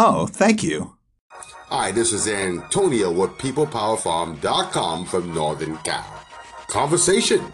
Oh, 0.00 0.28
thank 0.28 0.62
you. 0.62 0.94
Hi, 1.70 1.90
this 1.90 2.12
is 2.12 2.28
Antonio 2.28 3.10
with 3.10 3.30
PeoplePowerFarm.com 3.30 5.06
from 5.06 5.34
Northern 5.34 5.76
Cal. 5.78 6.24
Conversation. 6.68 7.44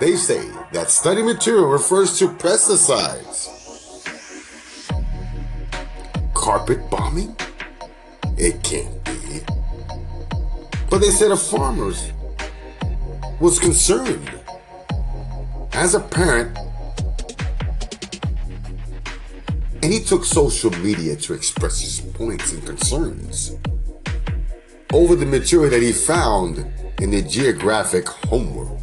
They 0.00 0.16
say 0.16 0.48
that 0.72 0.90
study 0.90 1.22
material 1.22 1.66
refers 1.66 2.18
to 2.20 2.28
pesticides. 2.28 3.50
Carpet 6.32 6.88
bombing? 6.88 7.36
It 8.38 8.62
can't 8.62 9.04
be. 9.04 9.42
But 10.88 11.00
they 11.02 11.10
said 11.10 11.32
a 11.32 11.36
farmers 11.36 12.12
was 13.40 13.58
concerned. 13.58 14.40
As 15.74 15.94
a 15.94 16.00
parent, 16.00 16.56
and 19.84 19.92
he 19.92 20.00
took 20.00 20.24
social 20.24 20.70
media 20.78 21.14
to 21.14 21.34
express 21.34 21.78
his 21.78 22.00
points 22.00 22.54
and 22.54 22.64
concerns 22.64 23.54
over 24.94 25.14
the 25.14 25.26
material 25.26 25.68
that 25.68 25.82
he 25.82 25.92
found 25.92 26.64
in 27.02 27.10
the 27.10 27.20
geographic 27.20 28.08
homework. 28.08 28.80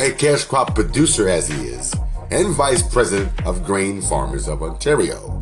A 0.00 0.10
cash 0.10 0.46
crop 0.46 0.74
producer 0.74 1.28
as 1.28 1.46
he 1.46 1.68
is, 1.68 1.94
and 2.32 2.52
vice 2.56 2.82
president 2.82 3.30
of 3.46 3.64
Grain 3.64 4.02
Farmers 4.02 4.48
of 4.48 4.64
Ontario, 4.64 5.38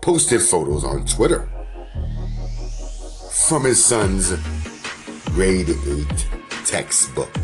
posted 0.00 0.40
photos 0.40 0.84
on 0.84 1.04
Twitter 1.04 1.46
from 3.46 3.64
his 3.64 3.84
son's 3.84 4.30
grade 5.34 5.68
8 5.68 6.26
textbook, 6.64 7.36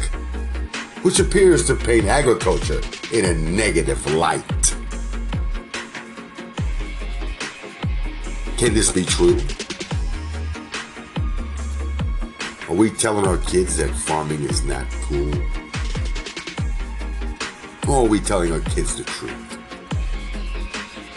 which 1.02 1.19
appears 1.19 1.66
to 1.66 1.74
paint 1.74 2.06
agriculture 2.06 2.80
in 3.12 3.24
a 3.24 3.34
negative 3.34 4.05
light. 4.15 4.77
Can 8.57 8.73
this 8.73 8.93
be 8.93 9.04
true? 9.04 9.40
Are 12.68 12.77
we 12.77 12.90
telling 12.90 13.27
our 13.27 13.38
kids 13.38 13.77
that 13.79 13.90
farming 13.90 14.45
is 14.45 14.62
not 14.65 14.87
cool? 15.02 15.35
Or 17.88 18.07
are 18.07 18.09
we 18.09 18.21
telling 18.21 18.52
our 18.52 18.60
kids 18.60 18.96
the 18.96 19.02
truth? 19.02 19.59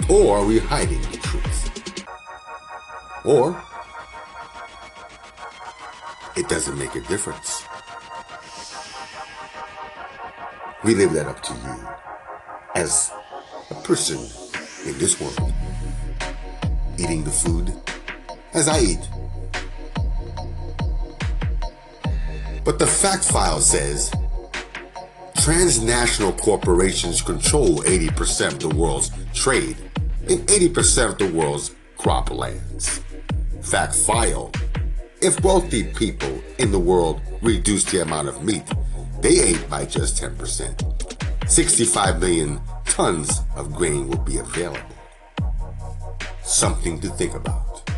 Or 0.09 0.39
are 0.39 0.45
we 0.45 0.57
hiding 0.57 1.01
the 1.01 1.17
truth? 1.17 2.05
Or 3.23 3.61
it 6.35 6.49
doesn't 6.49 6.77
make 6.77 6.95
a 6.95 7.01
difference. 7.01 7.63
We 10.86 10.94
leave 10.94 11.14
that 11.14 11.25
up 11.25 11.41
to 11.41 11.53
you 11.55 11.88
as 12.75 13.11
a 13.72 13.73
person 13.81 14.19
in 14.86 14.95
this 15.00 15.19
world, 15.19 15.52
eating 17.00 17.23
the 17.23 17.31
food 17.31 17.73
as 18.53 18.67
I 18.67 18.80
eat. 18.81 19.09
But 22.63 22.78
the 22.78 22.86
fact 22.86 23.23
file 23.25 23.61
says 23.61 24.13
transnational 25.38 26.33
corporations 26.33 27.19
control 27.19 27.78
80% 27.80 28.53
of 28.53 28.59
the 28.59 28.69
world's 28.69 29.09
trade 29.33 29.78
and 30.30 30.47
80% 30.47 31.09
of 31.13 31.17
the 31.17 31.33
world's 31.33 31.73
croplands. 31.97 33.02
Fact 33.63 33.95
file 33.95 34.52
if 35.19 35.44
wealthy 35.44 35.83
people 35.83 36.44
in 36.59 36.72
the 36.72 36.78
world 36.78 37.22
reduce 37.41 37.86
the 37.86 38.03
amount 38.03 38.28
of 38.28 38.44
meat 38.44 38.61
they 39.25 39.41
ate 39.41 39.69
by 39.71 39.83
just 39.83 40.21
10%, 40.21 41.49
65 41.49 42.19
million 42.19 42.61
tons 42.85 43.41
of 43.55 43.73
grain 43.73 44.07
will 44.07 44.19
be 44.19 44.37
available. 44.37 44.79
Something 46.43 47.00
to 47.00 47.09
think 47.09 47.33
about. 47.33 47.89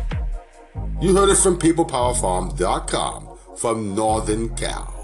You 1.02 1.14
heard 1.14 1.28
it 1.28 1.36
from 1.36 1.58
PeoplePowerFarm.com 1.58 3.28
from 3.58 3.94
Northern 3.94 4.56
Cal. 4.56 4.97